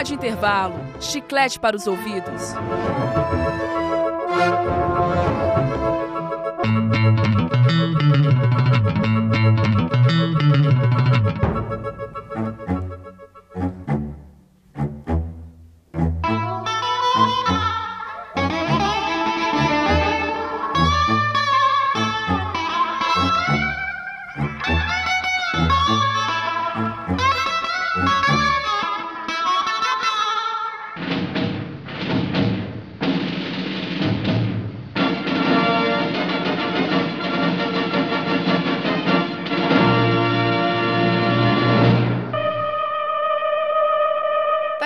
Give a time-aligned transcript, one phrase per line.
[0.00, 2.54] Rádio Intervalo, chiclete para os ouvidos.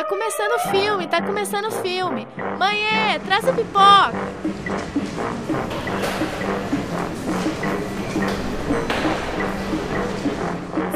[0.05, 2.27] Começando o filme.
[2.59, 4.12] Mãe, traz a pipoca.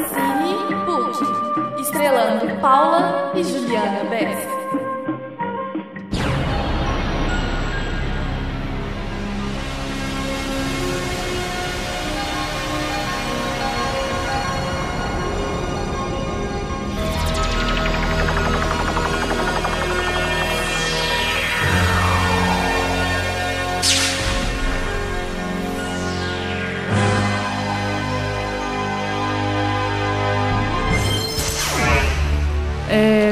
[0.09, 4.58] Cine Put, estrelando Paula e Juliana Bess.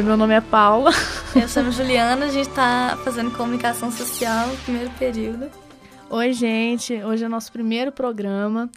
[0.08, 0.92] Meu nome é Paula.
[1.36, 5.52] Eu sou a Juliana, a gente está fazendo comunicação social primeiro período.
[6.10, 6.94] Oi, gente.
[7.04, 8.70] Hoje é nosso primeiro programa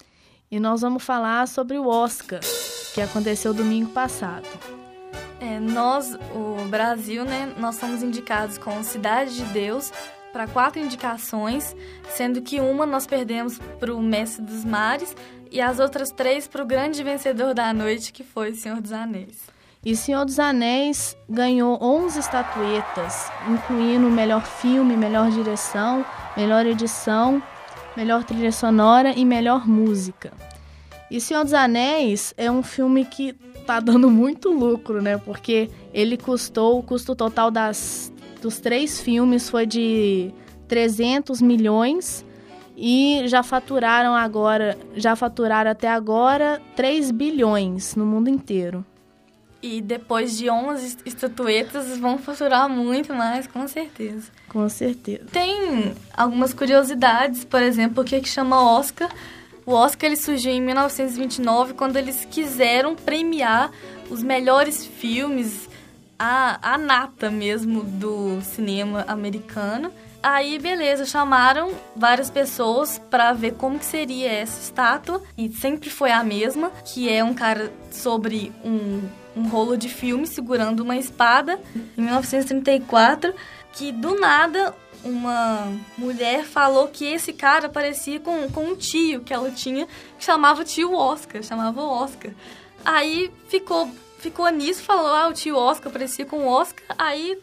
[0.51, 2.41] e nós vamos falar sobre o Oscar,
[2.93, 4.49] que aconteceu domingo passado.
[5.39, 9.93] É, nós, o Brasil, né, nós somos indicados com Cidade de Deus
[10.33, 11.77] para quatro indicações,
[12.09, 15.15] sendo que uma nós perdemos para o Mestre dos Mares
[15.49, 18.91] e as outras três para o grande vencedor da noite, que foi o Senhor dos
[18.91, 19.60] Anéis.
[19.83, 26.05] E Senhor dos Anéis ganhou 11 estatuetas, incluindo melhor filme, melhor direção,
[26.37, 27.43] melhor edição,
[27.97, 30.35] melhor trilha sonora e melhor música.
[31.11, 33.33] E Senhor dos Anéis é um filme que
[33.67, 35.17] tá dando muito lucro, né?
[35.17, 40.31] Porque ele custou, o custo total das, dos três filmes foi de
[40.69, 42.23] 300 milhões
[42.77, 48.85] e já faturaram agora, já faturaram até agora 3 bilhões no mundo inteiro.
[49.63, 54.31] E depois de 11 estatuetas, vão faturar muito mais, com certeza.
[54.49, 55.25] Com certeza.
[55.31, 59.11] Tem algumas curiosidades, por exemplo, o que, é que chama Oscar.
[59.67, 63.71] O Oscar ele surgiu em 1929, quando eles quiseram premiar
[64.09, 65.69] os melhores filmes,
[66.19, 69.93] a, a nata mesmo do cinema americano.
[70.23, 76.13] Aí, beleza, chamaram várias pessoas para ver como que seria essa estátua e sempre foi
[76.13, 81.61] a mesma, que é um cara sobre um um rolo de filme segurando uma espada,
[81.97, 83.35] em 1934,
[83.73, 85.67] que do nada uma
[85.97, 89.87] mulher falou que esse cara parecia com, com um tio que ela tinha,
[90.19, 92.33] que chamava tio Oscar, chamava Oscar.
[92.85, 97.39] Aí ficou, ficou nisso, falou, ah, o tio Oscar parecia com o Oscar, aí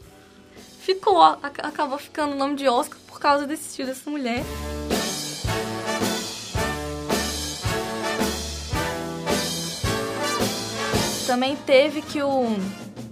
[0.88, 4.42] ficou, acabou ficando o nome de Oscar por causa desse tio dessa mulher.
[11.26, 12.56] Também teve que o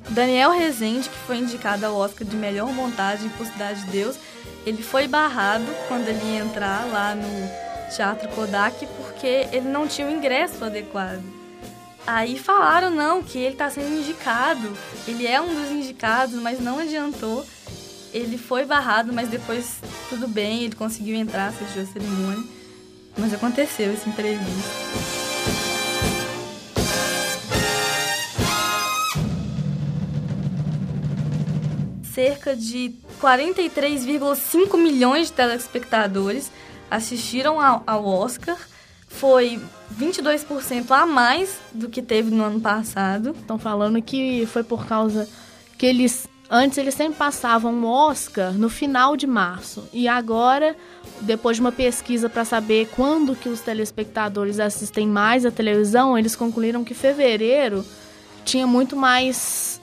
[0.09, 4.16] Daniel Rezende, que foi indicado ao Oscar de melhor montagem por Cidade de Deus,
[4.66, 10.08] ele foi barrado quando ele ia entrar lá no Teatro Kodak porque ele não tinha
[10.08, 11.22] o ingresso adequado.
[12.08, 14.72] Aí falaram não, que ele está sendo indicado,
[15.06, 17.46] ele é um dos indicados, mas não adiantou.
[18.16, 19.76] Ele foi barrado, mas depois
[20.08, 22.46] tudo bem, ele conseguiu entrar, assistiu a cerimônia.
[23.18, 25.26] Mas aconteceu esse imprevisto.
[32.14, 36.50] cerca de 43,5 milhões de telespectadores
[36.90, 38.58] assistiram ao Oscar.
[39.09, 39.59] Foi
[39.94, 43.35] 22% a mais do que teve no ano passado.
[43.38, 45.28] Estão falando que foi por causa
[45.78, 50.76] que eles antes eles sempre passavam o Oscar no final de março e agora
[51.22, 56.36] depois de uma pesquisa para saber quando que os telespectadores assistem mais a televisão, eles
[56.36, 57.86] concluíram que fevereiro
[58.44, 59.82] tinha muito mais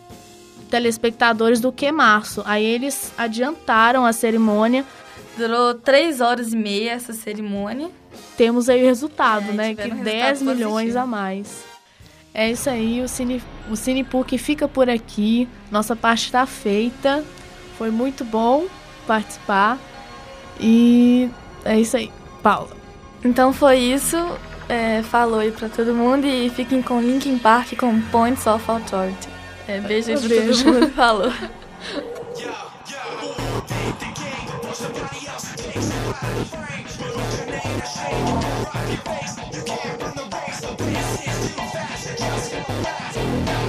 [0.70, 2.42] telespectadores do que março.
[2.46, 4.84] Aí eles adiantaram a cerimônia.
[5.36, 7.90] Durou três horas e meia essa cerimônia.
[8.36, 9.74] Temos aí o resultado, é, né?
[9.74, 10.98] Que um 10 milhões positivo.
[10.98, 11.71] a mais.
[12.34, 15.46] É isso aí, o Cine, o Cinepuc fica por aqui.
[15.70, 17.22] Nossa parte está feita.
[17.76, 18.66] Foi muito bom
[19.06, 19.78] participar.
[20.58, 21.28] E
[21.64, 22.10] é isso aí,
[22.42, 22.74] Paula.
[23.22, 24.16] Então foi isso.
[24.68, 29.28] É, falou aí pra todo mundo e fiquem com Linkin Park com Points of Authority.
[29.68, 30.64] É, beijo pra beijo.
[30.64, 30.90] todo mundo.
[30.92, 31.32] Falou.
[41.24, 43.61] Just get back.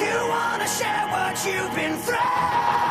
[0.00, 2.87] you wanna share what you've been through.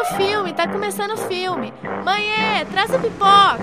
[0.00, 1.74] Está filme, tá começando o filme.
[2.02, 3.58] Mãe, é, traz a pipoca.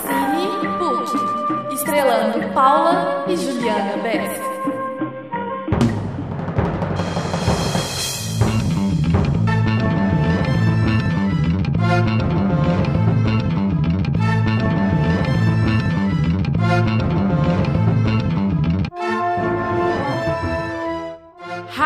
[0.00, 4.51] Cine Put, estrelando Paula e Juliana Best.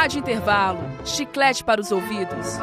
[0.06, 2.60] Rádio Intervalo, chiclete para os ouvidos.